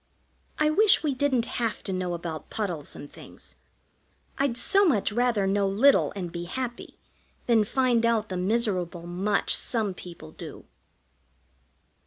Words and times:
I 0.57 0.71
wish 0.71 1.03
we 1.03 1.13
didn't 1.13 1.45
have 1.61 1.83
to 1.83 1.93
know 1.93 2.15
about 2.15 2.49
puddles 2.49 2.95
and 2.95 3.13
things! 3.13 3.55
I'd 4.39 4.57
so 4.57 4.83
much 4.83 5.11
rather 5.11 5.45
know 5.45 5.67
little 5.67 6.11
and 6.15 6.31
be 6.31 6.45
happy 6.45 6.97
than 7.45 7.63
find 7.65 8.03
out 8.03 8.29
the 8.29 8.37
miserable 8.37 9.05
much 9.05 9.55
some 9.55 9.93
people 9.93 10.31
do. 10.31 10.65